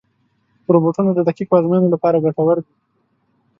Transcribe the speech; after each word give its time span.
روبوټونه 0.73 1.11
د 1.13 1.19
دقیقو 1.27 1.57
ازموینو 1.59 1.93
لپاره 1.93 2.21
ګټور 2.25 2.57
دي. 2.65 2.73